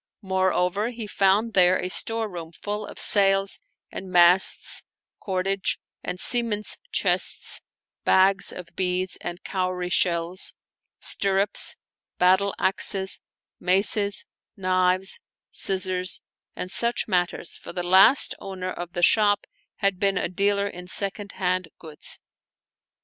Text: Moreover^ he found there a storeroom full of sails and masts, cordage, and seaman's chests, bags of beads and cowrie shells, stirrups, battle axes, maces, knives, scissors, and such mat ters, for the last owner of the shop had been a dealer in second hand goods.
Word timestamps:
Moreover^ 0.23 0.91
he 0.91 1.05
found 1.05 1.53
there 1.53 1.77
a 1.77 1.87
storeroom 1.87 2.51
full 2.53 2.87
of 2.87 2.97
sails 2.97 3.59
and 3.91 4.09
masts, 4.09 4.81
cordage, 5.19 5.77
and 6.03 6.19
seaman's 6.19 6.79
chests, 6.91 7.61
bags 8.03 8.51
of 8.51 8.69
beads 8.75 9.15
and 9.21 9.43
cowrie 9.43 9.91
shells, 9.91 10.55
stirrups, 10.97 11.77
battle 12.17 12.55
axes, 12.57 13.19
maces, 13.59 14.25
knives, 14.57 15.19
scissors, 15.51 16.23
and 16.55 16.71
such 16.71 17.07
mat 17.07 17.29
ters, 17.29 17.55
for 17.57 17.71
the 17.71 17.83
last 17.83 18.33
owner 18.39 18.71
of 18.71 18.93
the 18.93 19.03
shop 19.03 19.45
had 19.75 19.99
been 19.99 20.17
a 20.17 20.27
dealer 20.29 20.67
in 20.67 20.87
second 20.87 21.33
hand 21.33 21.67
goods. 21.77 22.17